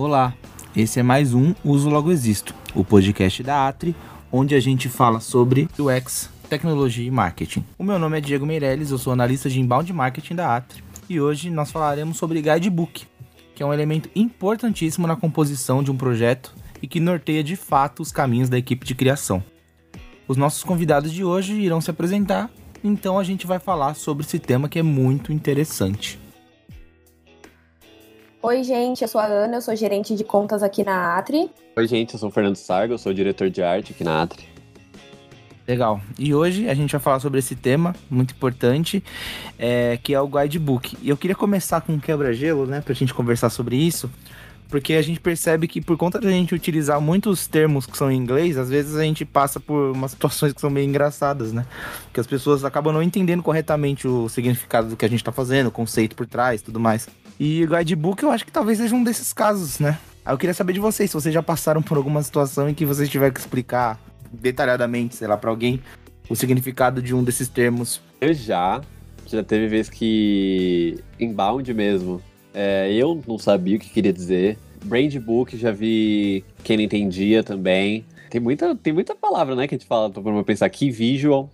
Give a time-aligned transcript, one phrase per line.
[0.00, 0.32] Olá,
[0.74, 3.94] esse é mais um Uso Logo Existo, o podcast da Atri,
[4.32, 7.62] onde a gente fala sobre UX, tecnologia e marketing.
[7.78, 11.20] O meu nome é Diego Meirelles, eu sou analista de inbound marketing da Atri e
[11.20, 13.06] hoje nós falaremos sobre guidebook,
[13.54, 18.00] que é um elemento importantíssimo na composição de um projeto e que norteia de fato
[18.00, 19.44] os caminhos da equipe de criação.
[20.26, 22.48] Os nossos convidados de hoje irão se apresentar,
[22.82, 26.18] então a gente vai falar sobre esse tema que é muito interessante.
[28.42, 31.50] Oi, gente, eu sou a Ana, eu sou gerente de contas aqui na Atri.
[31.76, 34.48] Oi, gente, eu sou o Fernando Sargo, eu sou diretor de arte aqui na Atri.
[35.68, 36.00] Legal.
[36.18, 39.04] E hoje a gente vai falar sobre esse tema muito importante,
[39.58, 40.96] é, que é o guidebook.
[41.02, 44.10] E eu queria começar com um quebra-gelo, né, pra gente conversar sobre isso,
[44.70, 48.16] porque a gente percebe que por conta da gente utilizar muitos termos que são em
[48.16, 51.66] inglês, às vezes a gente passa por umas situações que são meio engraçadas, né?
[52.10, 55.66] Que as pessoas acabam não entendendo corretamente o significado do que a gente tá fazendo,
[55.66, 57.06] o conceito por trás, tudo mais.
[57.40, 59.98] E o guidebook eu acho que talvez seja um desses casos, né?
[60.22, 62.84] Aí eu queria saber de vocês, se vocês já passaram por alguma situação em que
[62.84, 63.98] vocês tiveram que explicar
[64.30, 65.80] detalhadamente, sei lá, para alguém
[66.28, 68.02] o significado de um desses termos.
[68.20, 68.82] Eu já,
[69.26, 72.20] já teve vez que inbound mesmo,
[72.52, 74.58] é, eu não sabia o que queria dizer.
[74.84, 78.04] Brand book já vi quem não entendia também.
[78.28, 81.50] Tem muita, tem muita palavra, né, que a gente fala, pra pensar, key visual,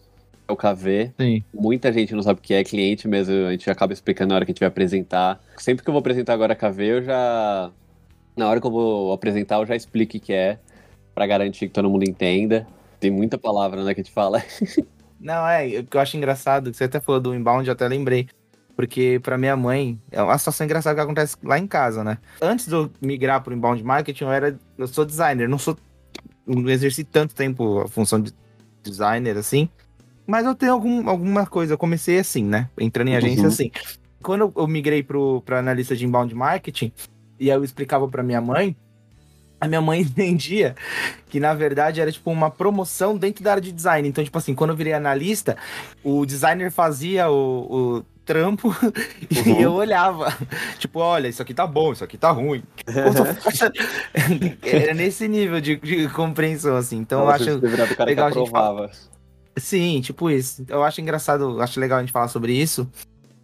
[0.49, 1.13] é o KV.
[1.19, 1.45] Sim.
[1.53, 4.45] Muita gente não sabe o que é cliente mesmo, a gente acaba explicando na hora
[4.45, 5.41] que a gente vai apresentar.
[5.57, 7.71] Sempre que eu vou apresentar agora KV, eu já.
[8.37, 10.59] Na hora que eu vou apresentar, eu já explico o que é,
[11.15, 12.67] para garantir que todo mundo entenda.
[13.01, 14.43] Tem muita palavra, né, que a gente fala.
[15.19, 17.89] Não, é, o que eu acho engraçado, que você até falou do inbound, eu até
[17.89, 18.29] lembrei.
[18.77, 22.19] Porque para minha mãe, é uma situação engraçada que acontece lá em casa, né?
[22.43, 24.59] Antes de eu migrar pro inbound marketing, eu era.
[24.77, 25.79] Eu sou designer, não sou.
[26.47, 28.33] Não exerci tanto tempo a função de
[28.83, 29.69] designer assim.
[30.27, 32.69] Mas eu tenho algum, alguma coisa, eu comecei assim, né?
[32.79, 33.49] Entrando em agência Uhum.
[33.49, 33.71] assim.
[34.23, 36.93] Quando eu, eu migrei pro, pra analista de inbound marketing,
[37.39, 38.75] e aí eu explicava pra minha mãe,
[39.61, 40.75] a minha mãe entendia
[41.29, 44.09] que, na verdade, era tipo uma promoção dentro da área de design.
[44.09, 45.57] Então, tipo assim, quando eu virei analista,
[46.03, 48.75] o designer fazia o, o trampo
[49.31, 49.61] e Uhum.
[49.61, 50.37] eu olhava.
[50.81, 52.63] Tipo, olha, isso aqui tá bom, isso aqui tá ruim.
[54.63, 56.97] Era nesse nível de, de compreensão, assim.
[56.99, 57.51] Então, eu Nossa, acho.
[57.51, 58.91] eu legal a gente falar.
[59.57, 60.65] Sim, tipo isso.
[60.69, 62.89] Eu acho engraçado, acho legal a gente falar sobre isso,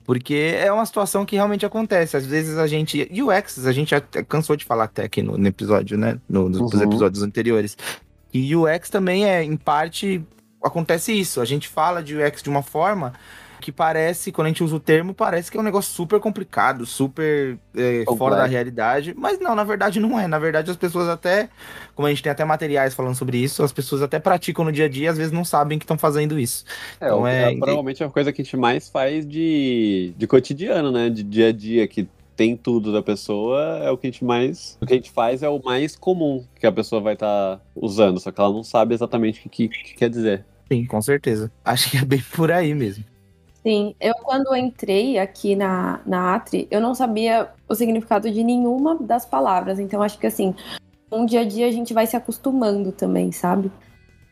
[0.04, 2.16] porque é uma situação que realmente acontece.
[2.16, 3.08] Às vezes a gente.
[3.12, 6.18] UX, a gente já cansou de falar até aqui no, no episódio, né?
[6.28, 6.82] No- nos Uhum.
[6.82, 7.76] episódios anteriores.
[8.32, 10.22] E UX também é, em parte,
[10.62, 11.40] acontece isso.
[11.40, 13.12] A gente fala de UX de uma forma
[13.62, 16.84] que parece, quando a gente usa o termo, parece que é um negócio super complicado,
[16.84, 18.16] super é, Complexo.
[18.18, 19.14] fora da realidade.
[19.16, 20.26] Mas não, na verdade não é.
[20.26, 21.48] Na verdade, as pessoas até,
[21.94, 24.84] como a gente tem até materiais falando sobre isso, as pessoas até praticam no dia
[24.84, 26.64] a dia, às vezes não sabem que estão fazendo isso.
[27.00, 30.90] É, Então é- é provavelmente a coisa que a gente mais faz de, de cotidiano,
[30.92, 31.08] né?
[31.08, 34.76] De dia a dia, que tem tudo da pessoa, é o que a gente mais.
[34.80, 38.18] O que a gente faz é o mais comum que a pessoa vai estar usando,
[38.18, 40.44] só que ela não sabe exatamente o que, que- que quer dizer.
[40.72, 41.52] Sim, com certeza.
[41.62, 43.04] Acho que é bem por aí mesmo.
[43.62, 48.96] Sim, eu quando entrei aqui na, na Atri, eu não sabia o significado de nenhuma
[48.96, 49.78] das palavras.
[49.78, 50.54] Então acho que assim,
[51.10, 53.70] um dia a dia a gente vai se acostumando também, sabe?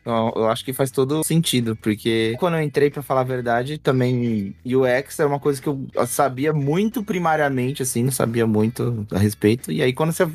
[0.03, 3.77] Eu, eu acho que faz todo sentido, porque quando eu entrei, pra falar a verdade,
[3.77, 9.19] também UX era uma coisa que eu sabia muito primariamente, assim, não sabia muito a
[9.19, 9.71] respeito.
[9.71, 10.27] E aí, quando você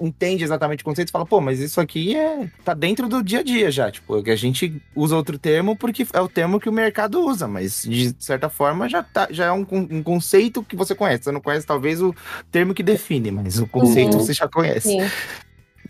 [0.00, 3.40] entende exatamente o conceito, você fala, pô, mas isso aqui é tá dentro do dia
[3.40, 3.90] a dia já.
[3.90, 7.46] Tipo, que a gente usa outro termo porque é o termo que o mercado usa,
[7.48, 11.24] mas de certa forma já, tá, já é um, um conceito que você conhece.
[11.24, 12.14] Você não conhece, talvez, o
[12.50, 14.20] termo que define, mas o conceito Uhum.
[14.20, 14.88] você já conhece.
[14.88, 15.00] Sim.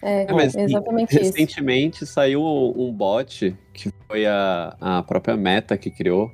[0.03, 1.33] É, É, mas exatamente isso.
[1.33, 6.31] recentemente saiu um bot que foi a, a própria Meta que criou,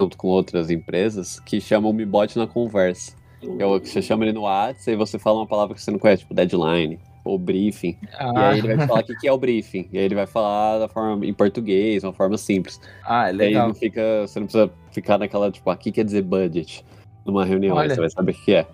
[0.00, 3.12] junto com outras empresas, que chama o Mi Bot na conversa.
[3.58, 5.90] É o que você chama ele no WhatsApp e você fala uma palavra que você
[5.90, 7.96] não conhece, tipo deadline ou briefing.
[8.02, 9.88] E Ah, aí ele vai te falar o que que é o briefing.
[9.92, 12.80] E aí ele vai falar da forma em português, uma forma simples.
[13.04, 13.68] ah, é E aí legal.
[13.68, 16.84] não fica, você não precisa ficar naquela, tipo, aqui quer dizer budget
[17.26, 17.94] numa reunião, aí Olha.
[17.94, 18.66] você vai saber o que é.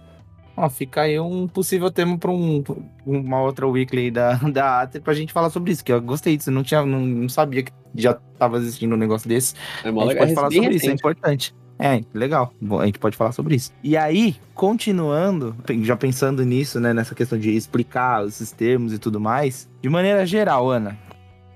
[0.56, 2.62] Ó, fica aí um possível tema para um,
[3.04, 6.50] uma outra weekly da, da Atri pra gente falar sobre isso, que eu gostei disso,
[6.50, 9.54] eu não, tinha, não, não sabia que já tava existindo um negócio desse.
[9.84, 10.16] É A gente legal.
[10.18, 11.54] pode falar bem sobre isso, é importante.
[11.78, 12.52] É, legal.
[12.80, 13.72] A gente pode falar sobre isso.
[13.82, 19.20] E aí, continuando, já pensando nisso, né, nessa questão de explicar esses termos e tudo
[19.20, 20.96] mais, de maneira geral, Ana,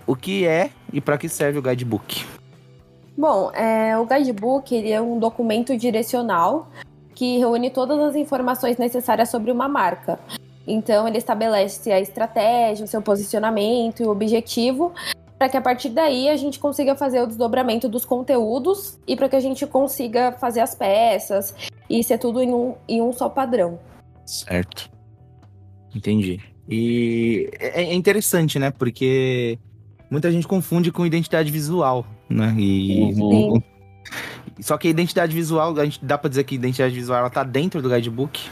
[0.06, 2.25] o que é e para que serve o guidebook?
[3.17, 6.69] Bom, é, o guidebook ele é um documento direcional
[7.15, 10.20] que reúne todas as informações necessárias sobre uma marca.
[10.67, 14.93] Então, ele estabelece a estratégia, o seu posicionamento e o objetivo,
[15.38, 19.29] para que a partir daí a gente consiga fazer o desdobramento dos conteúdos e para
[19.29, 21.55] que a gente consiga fazer as peças
[21.88, 23.79] e ser tudo em um, em um só padrão.
[24.26, 24.90] Certo.
[25.94, 26.40] Entendi.
[26.69, 28.70] E é, é interessante, né?
[28.70, 29.58] Porque
[30.11, 32.55] muita gente confunde com identidade visual, né?
[32.58, 33.62] E Sim.
[34.61, 37.31] só que a identidade visual, a gente dá para dizer que a identidade visual ela
[37.31, 38.50] tá dentro do guidebook.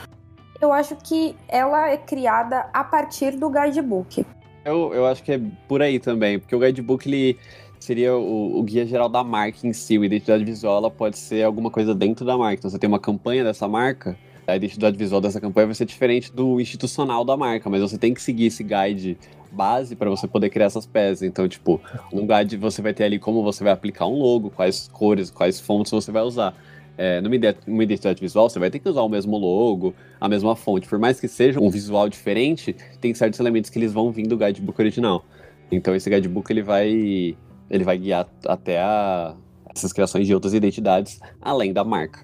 [0.60, 4.24] Eu acho que ela é criada a partir do guidebook.
[4.66, 7.38] Eu, eu acho que é por aí também, porque o guidebook ele
[7.78, 9.96] seria o, o guia geral da marca em si.
[9.96, 12.58] A identidade visual ela pode ser alguma coisa dentro da marca.
[12.58, 16.32] Então você tem uma campanha dessa marca, a identidade visual dessa campanha vai ser diferente
[16.32, 19.16] do institucional da marca, mas você tem que seguir esse guide
[19.52, 21.22] base para você poder criar essas peças.
[21.22, 21.80] Então, tipo,
[22.12, 25.60] no guide você vai ter ali como você vai aplicar um logo, quais cores, quais
[25.60, 26.56] fontes você vai usar.
[26.98, 30.28] É, numa ide- numa identidade visual, você vai ter que usar o mesmo logo, a
[30.28, 30.88] mesma fonte.
[30.88, 34.36] Por mais que seja um visual diferente, tem certos elementos que eles vão vir do
[34.36, 35.24] guidebook original.
[35.70, 37.36] Então esse guidebook ele vai,
[37.70, 39.34] ele vai guiar até a,
[39.74, 42.20] essas criações de outras identidades, além da marca.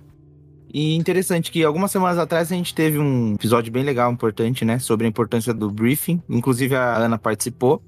[0.73, 4.79] E interessante que algumas semanas atrás a gente teve um episódio bem legal, importante, né?
[4.79, 6.23] Sobre a importância do briefing.
[6.29, 7.83] Inclusive a Ana participou.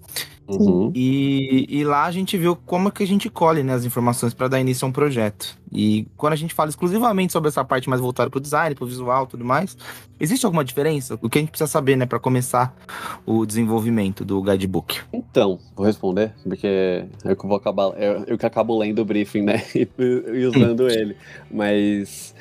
[0.46, 0.92] Uhum.
[0.94, 4.34] E, e lá a gente viu como é que a gente colhe né, as informações
[4.34, 5.56] para dar início a um projeto.
[5.72, 8.84] E quando a gente fala exclusivamente sobre essa parte mais voltada para o design, para
[8.84, 9.76] o visual e tudo mais,
[10.20, 11.18] existe alguma diferença?
[11.22, 12.76] O que a gente precisa saber né, para começar
[13.24, 15.00] o desenvolvimento do guidebook?
[15.12, 19.42] Então, vou responder, porque eu que vou acabar, eu, eu que acabo lendo o briefing,
[19.42, 21.16] né, e, e usando ele.
[21.50, 22.34] Mas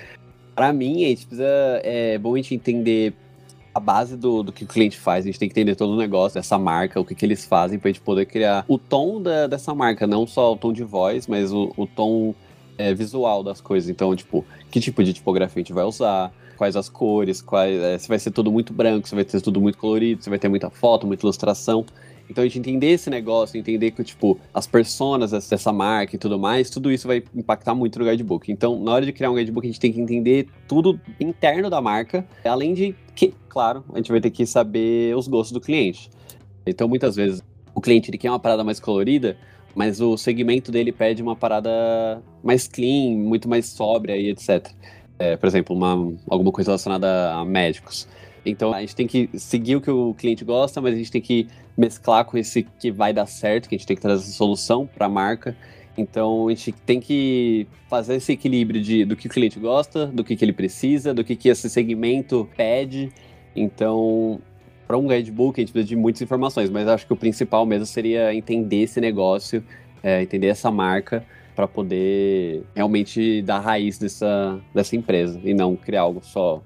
[0.55, 1.47] para mim, a gente precisa,
[1.83, 3.13] é bom a gente entender
[3.73, 5.97] a base do, do que o cliente faz, a gente tem que entender todo o
[5.97, 9.47] negócio dessa marca, o que, que eles fazem pra gente poder criar o tom da,
[9.47, 12.35] dessa marca, não só o tom de voz, mas o, o tom
[12.77, 13.89] é, visual das coisas.
[13.89, 17.97] Então, tipo, que tipo de tipografia a gente vai usar, quais as cores, quais, é,
[17.97, 20.49] se vai ser tudo muito branco, se vai ser tudo muito colorido, se vai ter
[20.49, 21.85] muita foto, muita ilustração.
[22.29, 26.39] Então a gente entender esse negócio, entender que, tipo, as personas dessa marca e tudo
[26.39, 28.51] mais, tudo isso vai impactar muito no guidebook.
[28.51, 31.81] Então, na hora de criar um guidebook, a gente tem que entender tudo interno da
[31.81, 36.09] marca, além de que, claro, a gente vai ter que saber os gostos do cliente.
[36.65, 37.43] Então, muitas vezes,
[37.75, 39.37] o cliente ele quer uma parada mais colorida,
[39.75, 44.69] mas o segmento dele pede uma parada mais clean, muito mais sóbria e etc.
[45.19, 48.07] É, por exemplo, uma, alguma coisa relacionada a médicos.
[48.45, 51.21] Então a gente tem que seguir o que o cliente gosta, mas a gente tem
[51.21, 51.47] que
[51.77, 55.05] mesclar com esse que vai dar certo, que a gente tem que trazer solução para
[55.05, 55.55] a marca.
[55.97, 60.23] Então a gente tem que fazer esse equilíbrio de, do que o cliente gosta, do
[60.23, 63.11] que, que ele precisa, do que, que esse segmento pede.
[63.55, 64.41] Então,
[64.87, 67.85] para um guidebook, a gente precisa de muitas informações, mas acho que o principal mesmo
[67.85, 69.63] seria entender esse negócio,
[70.01, 71.25] é, entender essa marca,
[71.55, 76.61] para poder realmente dar raiz dessa, dessa empresa e não criar algo só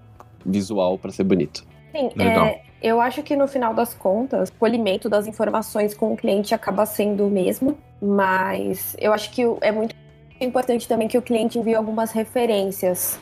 [0.48, 1.66] visual para ser bonito.
[1.96, 2.46] Sim, Legal.
[2.48, 6.54] é, eu acho que no final das contas, o polimento das informações com o cliente
[6.56, 9.96] acaba sendo o mesmo, mas eu acho que é muito
[10.40, 13.20] importante também que o cliente envie algumas referências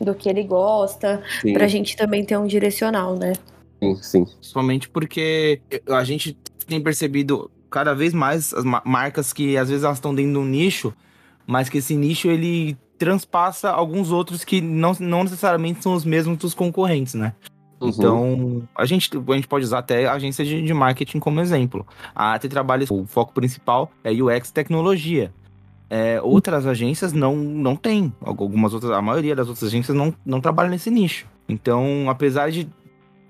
[0.00, 3.32] do que ele gosta, Sim, pra gente também ter um direcional, né?
[3.82, 4.24] sim, sim.
[4.24, 9.84] Principalmente porque a gente tem percebido cada vez mais as ma- marcas que às vezes
[9.84, 10.94] elas estão dentro de um nicho,
[11.46, 16.36] mas que esse nicho ele transpassa alguns outros que não, não necessariamente são os mesmos
[16.38, 17.32] dos concorrentes, né?
[17.80, 17.88] Uhum.
[17.88, 21.86] Então, a gente, a gente pode usar até agência de, de marketing como exemplo.
[22.14, 25.32] A AT trabalha, o foco principal é UX tecnologia.
[25.90, 28.12] É, outras agências não, não têm.
[28.20, 31.26] Algumas outras, a maioria das outras agências não, não trabalha nesse nicho.
[31.48, 32.68] Então, apesar de,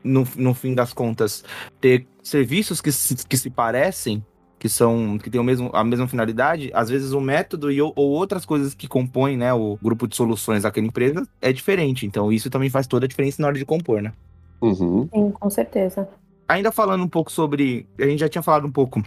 [0.03, 1.45] no, no fim das contas,
[1.81, 4.25] ter serviços que se, que se parecem,
[4.59, 7.93] que são que têm o mesmo, a mesma finalidade, às vezes o método e, ou
[7.95, 12.07] ou outras coisas que compõem né, o grupo de soluções daquela empresa é diferente.
[12.07, 14.13] Então, isso também faz toda a diferença na hora de compor, né?
[14.61, 15.09] Uhum.
[15.13, 16.09] Sim, com certeza.
[16.49, 17.87] ainda falando um pouco sobre.
[17.99, 19.03] A gente já tinha falado um pouco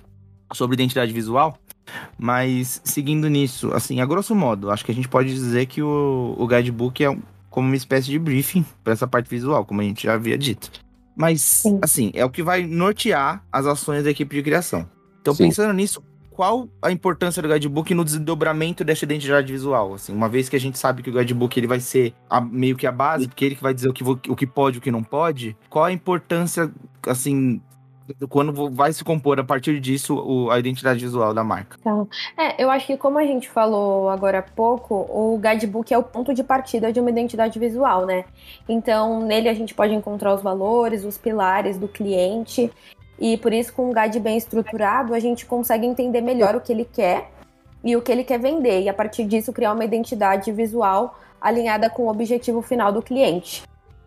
[0.53, 1.57] sobre identidade visual,
[2.17, 6.35] mas seguindo nisso, assim, a grosso modo, acho que a gente pode dizer que o,
[6.37, 7.17] o guidebook é
[7.49, 10.71] como uma espécie de briefing para essa parte visual, como a gente já havia dito.
[11.15, 11.79] Mas, Sim.
[11.81, 14.87] assim, é o que vai nortear as ações da equipe de criação.
[15.21, 15.45] Então, Sim.
[15.45, 19.93] pensando nisso, qual a importância do guidebook no desdobramento dessa identidade visual?
[19.93, 22.75] Assim, uma vez que a gente sabe que o guidebook ele vai ser a- meio
[22.75, 24.81] que a base, porque ele que vai dizer o que, o que pode e o
[24.81, 26.71] que não pode, qual a importância,
[27.05, 27.61] assim,
[28.29, 31.77] quando vai se compor a partir disso o- a identidade visual da marca?
[32.37, 36.03] É, eu acho que como a gente falou agora há pouco, o guidebook é o
[36.03, 38.25] ponto de partida de uma identidade visual, né?
[38.67, 42.71] Então, nele a gente pode encontrar os valores, os pilares do cliente,
[43.19, 46.71] e por isso com um guide bem estruturado, a gente consegue entender melhor o que
[46.71, 47.29] ele quer
[47.83, 51.89] e o que ele quer vender, e a partir disso criar uma identidade visual alinhada
[51.89, 53.63] com o objetivo final do cliente.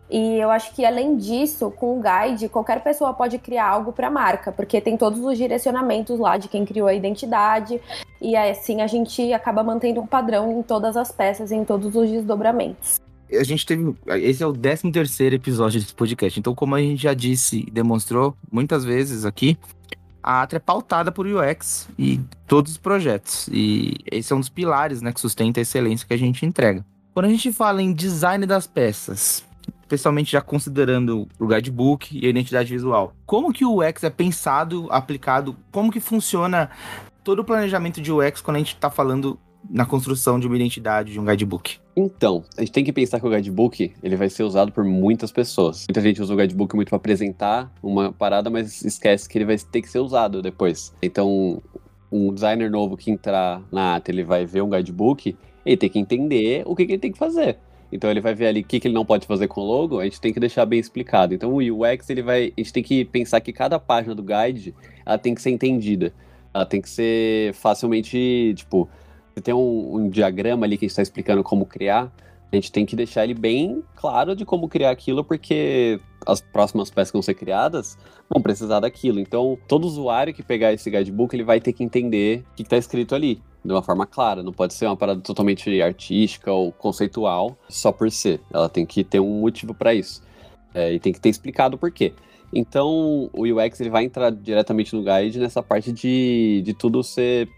[0.09, 4.07] E eu acho que além disso, com o guide, qualquer pessoa pode criar algo para
[4.07, 7.81] a marca, porque tem todos os direcionamentos lá de quem criou a identidade,
[8.21, 12.09] e assim a gente acaba mantendo um padrão em todas as peças, em todos os
[12.09, 13.04] desdobramentos.
[13.31, 13.95] A gente teve.
[14.07, 16.39] Esse é o 13 terceiro episódio desse podcast.
[16.39, 19.57] Então, como a gente já disse e demonstrou muitas vezes aqui,
[20.21, 23.47] a Atra é pautada por UX e todos os projetos.
[23.51, 26.85] E esse é um dos pilares né, que sustenta a excelência que a gente entrega.
[27.13, 29.45] Quando a gente fala em design das peças,
[29.81, 34.87] especialmente já considerando o guidebook e a identidade visual, como que o UX é pensado,
[34.89, 36.69] aplicado, como que funciona
[37.23, 41.13] todo o planejamento de UX quando a gente está falando na construção de uma identidade,
[41.13, 41.79] de um guidebook?
[41.95, 45.31] Então, a gente tem que pensar que o guidebook ele vai ser usado por muitas
[45.31, 45.85] pessoas.
[45.87, 49.57] Muita gente usa o guidebook muito para apresentar uma parada, mas esquece que ele vai
[49.57, 50.93] ter que ser usado depois.
[51.01, 51.61] Então,
[52.11, 55.99] um designer novo que entrar na ata, ele vai ver um guidebook, ele tem que
[55.99, 57.57] entender o que, que ele tem que fazer.
[57.91, 59.99] Então ele vai ver ali o que, que ele não pode fazer com o logo,
[59.99, 61.33] a gente tem que deixar bem explicado.
[61.33, 64.73] Então o UX ele vai, a gente tem que pensar que cada página do guide
[65.05, 66.13] ela tem que ser entendida,
[66.53, 68.89] ela tem que ser facilmente tipo
[69.41, 72.11] tem um, um diagrama ali que está explicando como criar,
[72.51, 76.89] a gente tem que deixar ele bem claro de como criar aquilo, porque as próximas
[76.89, 77.97] peças que vão ser criadas
[78.29, 79.19] vão precisar daquilo.
[79.19, 82.77] Então, todo usuário que pegar esse guidebook, ele vai ter que entender o que está
[82.77, 84.41] escrito ali, de uma forma clara.
[84.41, 88.39] Não pode ser uma parada totalmente artística ou conceitual só por ser.
[88.53, 90.23] Ela tem que ter um motivo para isso.
[90.73, 92.13] É, e tem que ter explicado o porquê.
[92.53, 97.49] Então, o UX ele vai entrar diretamente no guide nessa parte de, de tudo ser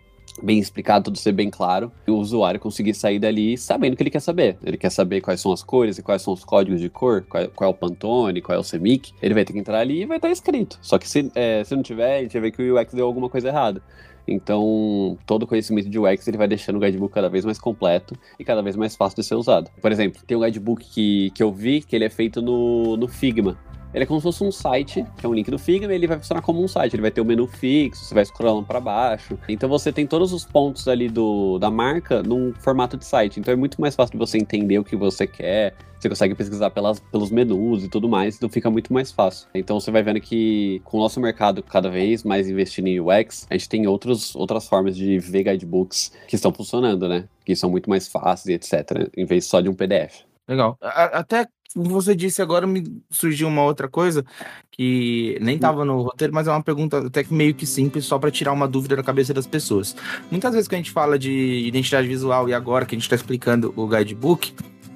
[0.42, 4.04] bem explicado, tudo ser bem claro, e o usuário conseguir sair dali sabendo o que
[4.04, 4.58] ele quer saber.
[4.64, 7.48] Ele quer saber quais são as cores e quais são os códigos de cor, qual,
[7.50, 9.14] qual é o Pantone, qual é o CMYK.
[9.22, 10.78] Ele vai ter que entrar ali e vai estar escrito.
[10.82, 13.06] Só que se, é, se não tiver, a gente vai ver que o UX deu
[13.06, 13.82] alguma coisa errada.
[14.28, 18.14] Então, todo o conhecimento de UX ele vai deixando o guidebook cada vez mais completo
[18.38, 19.72] e cada vez mais fácil de ser usado.
[19.82, 23.08] Por exemplo, tem um guidebook que, que eu vi que ele é feito no, no
[23.08, 23.58] Figma.
[23.94, 26.08] Ele é como se fosse um site, que é um link do Figma, e ele
[26.08, 26.94] vai funcionar como um site.
[26.94, 29.38] Ele vai ter o um menu fixo, você vai scrollando para baixo.
[29.48, 33.40] Então você tem todos os pontos ali do, da marca num formato de site.
[33.40, 35.74] Então é muito mais fácil de você entender o que você quer.
[36.00, 39.48] Você consegue pesquisar pelas, pelos menus e tudo mais, então fica muito mais fácil.
[39.54, 43.48] Então você vai vendo que com o nosso mercado cada vez mais investindo em UX,
[43.50, 47.28] a gente tem outros, outras formas de ver guidebooks que estão funcionando, né?
[47.44, 49.10] Que são muito mais fáceis etc.
[49.18, 50.28] Em vez só de um PDF.
[50.48, 50.78] Legal.
[50.82, 51.46] Até
[51.76, 54.26] você disse agora, me surgiu uma outra coisa
[54.72, 58.18] que nem estava no roteiro, mas é uma pergunta até que meio que simples, só
[58.18, 59.96] para tirar uma dúvida da cabeça das pessoas.
[60.32, 61.32] Muitas vezes que a gente fala de
[61.66, 64.54] identidade visual e agora que a gente está explicando o guidebook,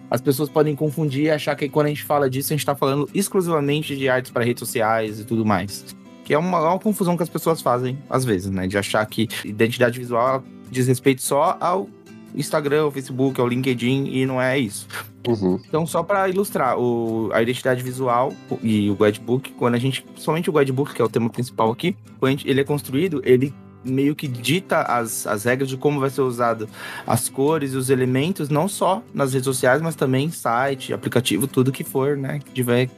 [0.10, 2.76] as pessoas podem confundir e achar que quando a gente fala disso, a gente está
[2.76, 5.96] falando exclusivamente de artes para redes sociais e tudo mais.
[6.26, 8.68] Que é uma, uma, confusão que as pessoas fazem, às vezes, né?
[8.68, 11.90] De achar que identidade visual diz respeito só ao
[12.36, 14.88] Instagram, o Facebook, ao LinkedIn, e não é isso.
[15.28, 15.60] Uhum.
[15.68, 20.50] Então, só para ilustrar, o, a identidade visual e o guidebook, quando a gente, somente
[20.50, 24.16] o guidebook, que é o tema principal aqui, quando gente, ele é construído, ele meio
[24.16, 26.70] que dita as, as regras de como vai ser usado
[27.06, 31.72] as cores e os elementos, não só nas redes sociais, mas também site, aplicativo, tudo
[31.72, 32.90] que for, né, que tiver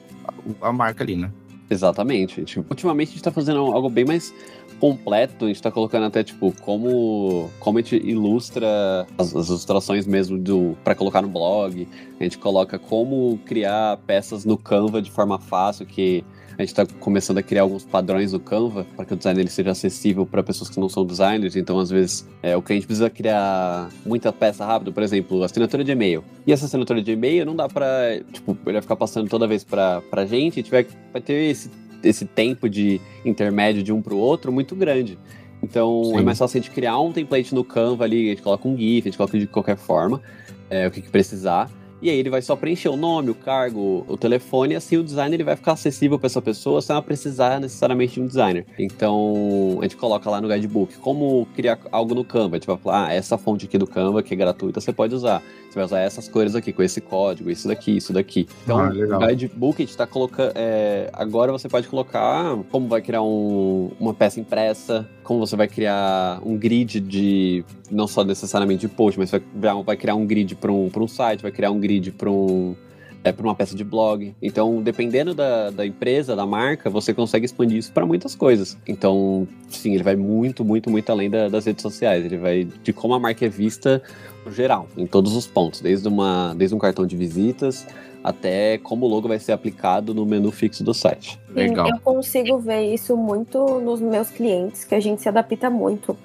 [0.61, 1.31] a, a marca ali, né?
[1.69, 2.43] Exatamente.
[2.69, 4.33] ultimamente a gente tá fazendo algo bem mais
[4.73, 10.05] completo, a gente tá colocando até, tipo, como, como a gente ilustra as, as ilustrações
[10.05, 11.87] mesmo do para colocar no blog.
[12.19, 16.23] A gente coloca como criar peças no Canva de forma fácil, que
[16.57, 19.49] a gente está começando a criar alguns padrões no Canva para que o design ele
[19.49, 21.55] seja acessível para pessoas que não são designers.
[21.55, 25.43] Então, às vezes, é, o que a gente precisa criar muita peça rápido, por exemplo,
[25.43, 26.23] assinatura de e-mail.
[26.45, 29.63] E essa assinatura de e-mail não dá para, tipo, ele vai ficar passando toda vez
[29.63, 31.69] para a gente, gente vai, vai ter esse
[32.03, 35.17] esse tempo de intermédio de um para o outro muito grande.
[35.61, 36.17] Então Sim.
[36.17, 38.77] é mais fácil a gente criar um template no Canva ali, a gente coloca um
[38.77, 40.21] GIF, a gente coloca de qualquer forma,
[40.69, 41.71] é, o que, que precisar.
[42.03, 45.03] E aí ele vai só preencher o nome, o cargo, o telefone, e assim o
[45.03, 48.65] designer ele vai ficar acessível para essa pessoa sem ela precisar necessariamente de um designer.
[48.77, 52.57] Então a gente coloca lá no guidebook como criar algo no Canva.
[52.57, 55.15] A gente vai falar, ah, essa fonte aqui do Canva que é gratuita, você pode
[55.15, 55.41] usar.
[55.69, 58.49] Você vai usar essas cores aqui, com esse código, isso daqui, isso daqui.
[58.65, 60.51] Então, ah, o guidebook a gente tá colocando.
[60.55, 65.67] É, agora você pode colocar como vai criar um, uma peça impressa, como você vai
[65.67, 67.63] criar um grid de.
[67.89, 69.41] não só necessariamente de post, mas vai,
[69.83, 72.75] vai criar um grid para um, um site, vai criar um grid para um
[73.23, 74.35] é para uma peça de blog.
[74.41, 78.77] Então, dependendo da, da empresa, da marca, você consegue expandir isso para muitas coisas.
[78.87, 82.25] Então, sim, ele vai muito, muito, muito além da, das redes sociais.
[82.25, 84.01] Ele vai de como a marca é vista
[84.45, 87.87] no geral, em todos os pontos, desde, uma, desde um cartão de visitas
[88.23, 91.37] até como o logo vai ser aplicado no menu fixo do site.
[91.49, 91.89] Legal.
[91.89, 96.17] Eu consigo ver isso muito nos meus clientes, que a gente se adapta muito.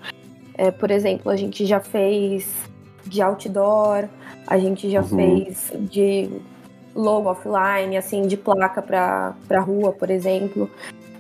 [0.54, 2.48] É, por exemplo, a gente já fez
[3.04, 4.08] de outdoor,
[4.46, 5.08] a gente já uhum.
[5.08, 6.30] fez de
[6.94, 10.70] logo offline, assim, de placa para rua, por exemplo.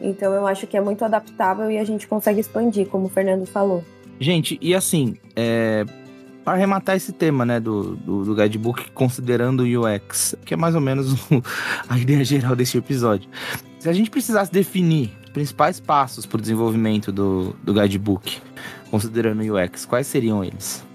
[0.00, 3.46] Então eu acho que é muito adaptável e a gente consegue expandir, como o Fernando
[3.46, 3.84] falou.
[4.20, 5.84] Gente, e assim, é,
[6.44, 10.74] para arrematar esse tema, né, do, do, do guidebook considerando o UX, que é mais
[10.74, 11.14] ou menos
[11.88, 13.28] a ideia geral desse episódio.
[13.78, 18.40] Se a gente precisasse definir os principais passos para o desenvolvimento do, do guidebook,
[18.90, 20.87] considerando o UX, quais seriam eles?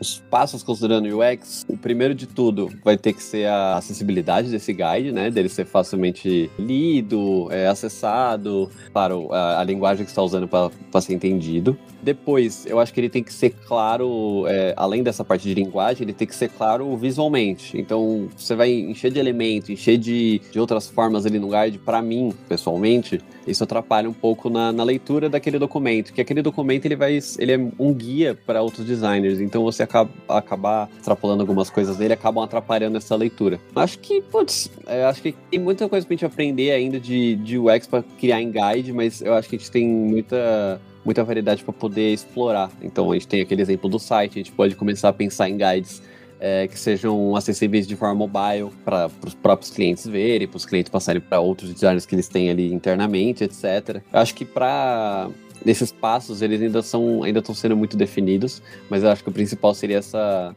[0.00, 4.50] Os passos considerando o UX, o primeiro de tudo vai ter que ser a acessibilidade
[4.50, 5.30] desse guide, né?
[5.30, 11.14] Dele ser facilmente lido, é, acessado, claro, a, a linguagem que está usando para ser
[11.14, 11.76] entendido.
[12.04, 16.02] Depois, eu acho que ele tem que ser claro, é, além dessa parte de linguagem,
[16.02, 17.80] ele tem que ser claro visualmente.
[17.80, 21.78] Então, você vai encher de elementos, encher de, de outras formas ali no guide.
[21.78, 26.12] Para mim, pessoalmente, isso atrapalha um pouco na, na, leitura daquele documento.
[26.12, 29.40] Que aquele documento ele vai, ele é um guia para outros designers.
[29.40, 33.60] Então, você acaba acabar extrapolando algumas coisas dele, acabam atrapalhando essa leitura.
[33.74, 37.58] Acho que, putz, é, acho que tem muita coisa pra gente aprender ainda de, de
[37.58, 41.62] UX para criar em guide, mas eu acho que a gente tem muita muita variedade
[41.62, 42.70] para poder explorar.
[42.82, 45.58] Então a gente tem aquele exemplo do site, a gente pode começar a pensar em
[45.58, 46.02] guides
[46.40, 50.90] é, que sejam acessíveis de forma mobile para os próprios clientes verem, para os clientes
[50.90, 54.02] passarem para outros designers que eles têm ali internamente, etc.
[54.12, 55.28] Eu acho que para
[55.64, 59.32] nesses passos eles ainda são ainda estão sendo muito definidos, mas eu acho que o
[59.32, 60.54] principal seria essa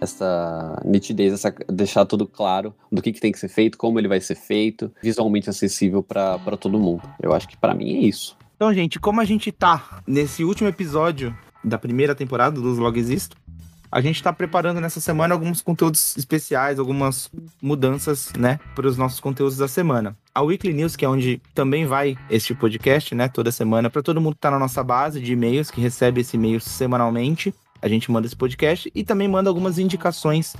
[0.00, 4.08] essa nitidez, essa, deixar tudo claro do que, que tem que ser feito, como ele
[4.08, 7.02] vai ser feito, visualmente acessível para todo mundo.
[7.22, 8.36] Eu acho que para mim é isso.
[8.56, 13.36] Então, gente, como a gente tá nesse último episódio da primeira temporada dos Log Existo,
[13.94, 17.30] a gente está preparando nessa semana alguns conteúdos especiais, algumas
[17.62, 20.16] mudanças, né, para os nossos conteúdos da semana.
[20.34, 24.20] A Weekly News, que é onde também vai este podcast, né, toda semana, para todo
[24.20, 27.54] mundo que está na nossa base de e-mails, que recebe esse e-mail semanalmente.
[27.80, 30.56] A gente manda esse podcast e também manda algumas indicações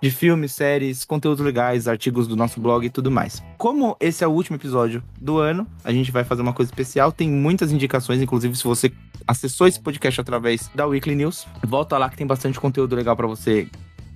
[0.00, 3.42] de filmes, séries, conteúdos legais, artigos do nosso blog e tudo mais.
[3.56, 7.10] Como esse é o último episódio do ano, a gente vai fazer uma coisa especial.
[7.10, 8.92] Tem muitas indicações, inclusive se você
[9.26, 13.26] acessou esse podcast através da Weekly News, volta lá que tem bastante conteúdo legal para
[13.26, 13.68] você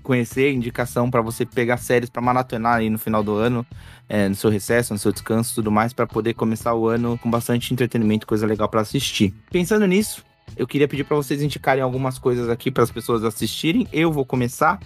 [0.02, 3.64] conhecer, indicação para você pegar séries para maratonar aí no final do ano,
[4.09, 7.30] é, no seu recesso, no seu descanso, tudo mais, para poder começar o ano com
[7.30, 9.33] bastante entretenimento, coisa legal para assistir.
[9.50, 10.24] Pensando nisso,
[10.56, 13.87] eu queria pedir para vocês indicarem algumas coisas aqui para as pessoas assistirem.
[13.92, 14.78] Eu vou começar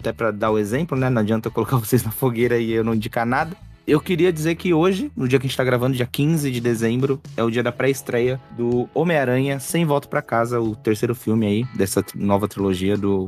[0.00, 1.08] até para dar o exemplo, né?
[1.08, 3.56] Não adianta colocar vocês na fogueira e eu não indicar nada.
[3.86, 6.60] Eu queria dizer que hoje, no dia que a gente tá gravando, dia 15 de
[6.60, 11.46] dezembro, é o dia da pré-estreia do Homem-Aranha Sem Volta para Casa, o terceiro filme
[11.46, 13.26] aí dessa nova trilogia do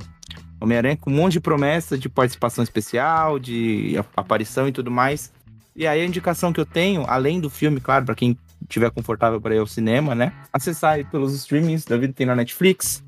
[0.61, 5.32] Homem-Aranha, com um monte de promessa de participação especial, de aparição e tudo mais.
[5.74, 8.37] E aí a indicação que eu tenho, além do filme, claro, para quem
[8.68, 10.32] tiver confortável para ir ao cinema, né?
[10.52, 13.02] Acessar aí pelos streamings, da vida tem na Netflix,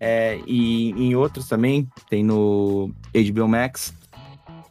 [0.00, 3.92] é, e em outros também, tem no HBO Max.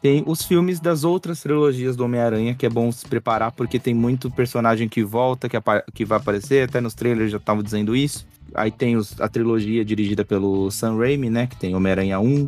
[0.02, 3.94] Tem os filmes das outras trilogias do Homem-Aranha, que é bom se preparar, porque tem
[3.94, 5.58] muito personagem que volta, que,
[5.94, 8.26] que vai aparecer, até nos trailers já estavam dizendo isso.
[8.54, 12.48] Aí tem os, a trilogia dirigida pelo Sam Raimi, né, que tem Homem-Aranha 1,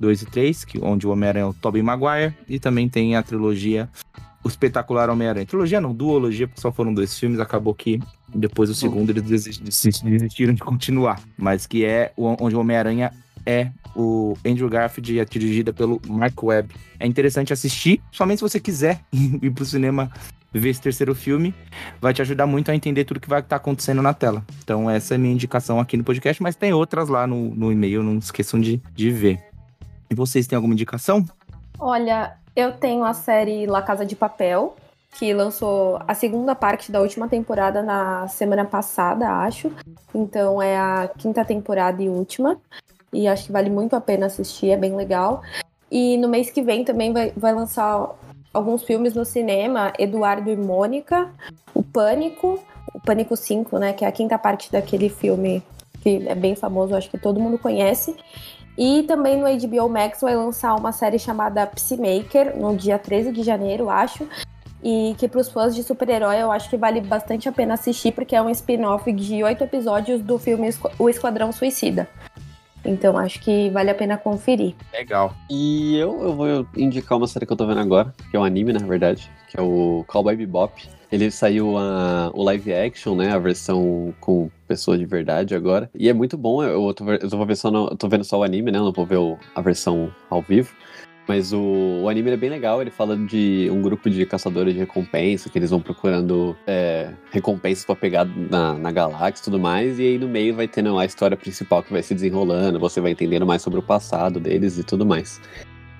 [0.00, 3.22] 2 e 3, que, onde o Homem-Aranha é o Tobey Maguire, e também tem a
[3.22, 3.88] trilogia
[4.42, 5.46] O Espetacular Homem-Aranha.
[5.46, 8.00] Trilogia não, duologia, porque só foram dois filmes, acabou que
[8.34, 11.20] depois o segundo eles desistiram de continuar.
[11.36, 13.12] Mas que é onde o Homem-Aranha
[13.44, 16.74] é o Andrew Garfield e é dirigida pelo Mark Webb.
[16.98, 20.10] É interessante assistir, somente se você quiser ir pro cinema
[20.52, 21.54] ver esse terceiro filme,
[22.00, 24.44] vai te ajudar muito a entender tudo que vai estar acontecendo na tela.
[24.62, 27.70] Então essa é a minha indicação aqui no podcast, mas tem outras lá no, no
[27.70, 29.40] e-mail, não esqueçam de, de ver.
[30.10, 31.24] E vocês têm alguma indicação?
[31.78, 34.76] Olha, eu tenho a série La Casa de Papel,
[35.12, 39.70] que lançou a segunda parte da última temporada na semana passada, acho.
[40.14, 42.58] Então é a quinta temporada e última.
[43.12, 45.42] E acho que vale muito a pena assistir, é bem legal.
[45.90, 48.08] E no mês que vem também vai, vai lançar
[48.54, 51.30] alguns filmes no cinema, Eduardo e Mônica,
[51.74, 52.60] O Pânico,
[52.94, 55.62] o Pânico 5, né, que é a quinta parte daquele filme
[56.00, 58.16] que é bem famoso, acho que todo mundo conhece.
[58.78, 63.42] E também no HBO Max vai lançar uma série chamada Psymaker, no dia 13 de
[63.42, 64.26] janeiro, acho,
[64.82, 68.12] e que para os fãs de super-herói eu acho que vale bastante a pena assistir,
[68.12, 72.08] porque é um spin-off de oito episódios do filme O Esquadrão Suicida.
[72.84, 74.74] Então acho que vale a pena conferir.
[74.92, 75.34] Legal.
[75.50, 78.44] E eu, eu vou indicar uma série que eu tô vendo agora, que é um
[78.44, 80.88] anime, na verdade, que é o Cowboy Bebop.
[81.12, 83.32] Ele saiu a, o live action, né?
[83.32, 85.90] A versão com pessoa de verdade agora.
[85.94, 86.62] E é muito bom.
[86.62, 88.78] Eu tô, eu tô, vendo, só no, eu tô vendo só o anime, né?
[88.78, 90.72] Eu não vou ver o, a versão ao vivo.
[91.28, 94.80] Mas o, o anime é bem legal, ele fala de um grupo de caçadores de
[94.80, 99.98] recompensa, que eles vão procurando é, recompensas para pegar na, na galáxia e tudo mais,
[99.98, 103.12] e aí no meio vai tendo a história principal que vai se desenrolando, você vai
[103.12, 105.40] entendendo mais sobre o passado deles e tudo mais.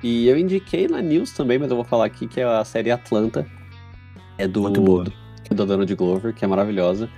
[0.02, 2.90] E eu indiquei na News também, mas eu vou falar aqui que é a série
[2.90, 3.46] Atlanta.
[4.38, 5.04] É do, Muito boa.
[5.04, 5.12] do,
[5.54, 7.09] do Donald Glover, que é maravilhosa.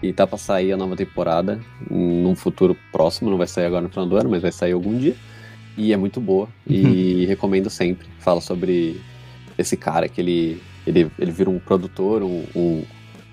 [0.00, 3.88] E tá pra sair a nova temporada num futuro próximo, não vai sair agora no
[3.88, 5.16] final do ano, mas vai sair algum dia.
[5.78, 6.48] E é muito boa.
[6.66, 8.08] E recomendo sempre.
[8.18, 9.00] Fala sobre
[9.56, 12.82] esse cara que ele, ele, ele vira um produtor, um, um,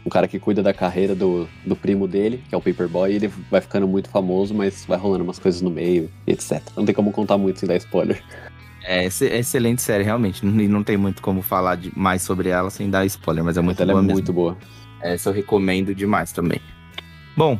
[0.05, 3.15] um cara que cuida da carreira do, do primo dele, que é o Paperboy, e
[3.15, 6.61] ele vai ficando muito famoso, mas vai rolando umas coisas no meio, etc.
[6.77, 8.23] Não tem como contar muito sem dar spoiler.
[8.83, 10.45] É, é excelente série, realmente.
[10.45, 13.61] E não tem muito como falar de, mais sobre ela sem dar spoiler, mas é
[13.61, 13.91] muito mas boa.
[13.91, 14.13] Ela é mesmo.
[14.13, 14.57] muito boa.
[15.01, 16.61] Essa eu recomendo demais também.
[17.35, 17.59] Bom,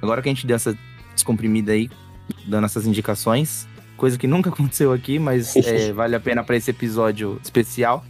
[0.00, 0.78] agora que a gente deu essa
[1.12, 1.90] descomprimida aí,
[2.46, 3.68] dando essas indicações,
[4.02, 8.04] coisa que nunca aconteceu aqui, mas é, vale a pena para esse episódio especial.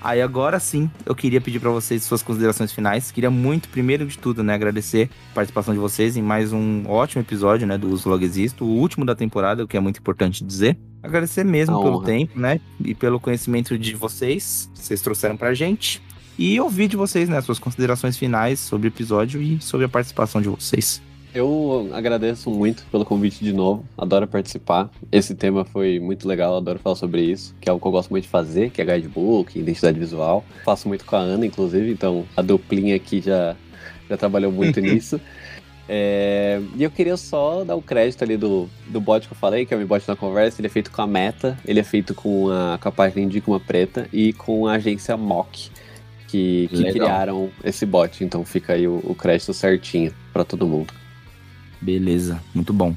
[0.00, 3.12] Aí agora sim, eu queria pedir para vocês suas considerações finais.
[3.12, 7.22] Queria muito, primeiro de tudo, né, agradecer a participação de vocês em mais um ótimo
[7.22, 10.44] episódio, né, do Uso Log Existo, o último da temporada, o que é muito importante
[10.44, 10.76] dizer.
[11.00, 12.06] Agradecer mesmo A pelo honra.
[12.06, 16.02] tempo, né, e pelo conhecimento de vocês, que vocês trouxeram pra gente.
[16.36, 20.42] E ouvir de vocês, né, suas considerações finais sobre o episódio e sobre a participação
[20.42, 21.00] de vocês.
[21.34, 24.90] Eu agradeço muito pelo convite de novo, adoro participar.
[25.10, 28.10] Esse tema foi muito legal, adoro falar sobre isso, que é algo que eu gosto
[28.10, 30.44] muito de fazer, que é guidebook, identidade visual.
[30.62, 33.56] Faço muito com a Ana, inclusive, então a duplinha aqui já,
[34.10, 35.18] já trabalhou muito nisso.
[35.88, 39.64] É, e eu queria só dar o crédito ali do, do bot que eu falei,
[39.64, 40.60] que é o meu bot na conversa.
[40.60, 43.50] Ele é feito com a Meta, ele é feito com a, com a página Indica
[43.50, 45.70] uma Preta e com a agência Mock,
[46.28, 48.22] que, que criaram esse bot.
[48.22, 51.01] Então fica aí o, o crédito certinho pra todo mundo.
[51.82, 52.94] Beleza, muito bom.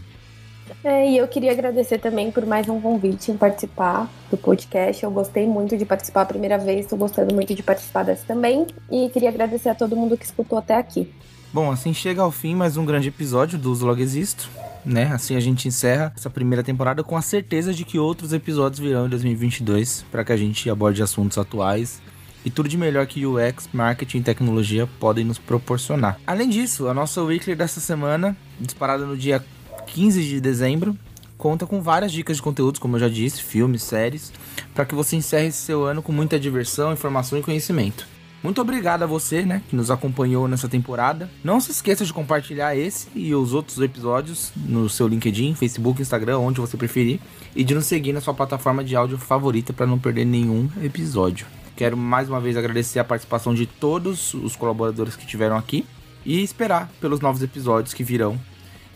[0.83, 5.03] É, e eu queria agradecer também por mais um convite em participar do podcast.
[5.03, 8.67] Eu gostei muito de participar a primeira vez, estou gostando muito de participar dessa também.
[8.91, 11.11] E queria agradecer a todo mundo que escutou até aqui.
[11.51, 14.47] Bom, assim chega ao fim mais um grande episódio do Uso Log Existo,
[14.85, 15.09] né?
[15.11, 19.07] Assim a gente encerra essa primeira temporada com a certeza de que outros episódios virão
[19.07, 21.99] em 2022 para que a gente aborde assuntos atuais
[22.45, 26.19] e tudo de melhor que UX, marketing e tecnologia podem nos proporcionar.
[26.25, 29.43] Além disso, a nossa weekly dessa semana, disparada no dia
[29.87, 30.95] 15 de dezembro,
[31.37, 34.31] conta com várias dicas de conteúdos, como eu já disse, filmes, séries,
[34.73, 38.07] para que você encerre seu ano com muita diversão, informação e conhecimento.
[38.43, 41.27] Muito obrigado a você, né, que nos acompanhou nessa temporada.
[41.43, 46.37] Não se esqueça de compartilhar esse e os outros episódios no seu LinkedIn, Facebook, Instagram,
[46.37, 47.19] onde você preferir,
[47.55, 51.47] e de nos seguir na sua plataforma de áudio favorita para não perder nenhum episódio.
[51.75, 55.85] Quero mais uma vez agradecer a participação de todos os colaboradores que tiveram aqui
[56.25, 58.39] e esperar pelos novos episódios que virão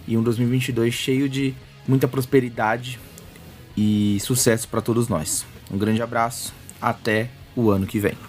[0.07, 1.53] e um 2022 cheio de
[1.87, 2.99] muita prosperidade
[3.75, 5.45] e sucesso para todos nós.
[5.69, 8.28] Um grande abraço, até o ano que vem.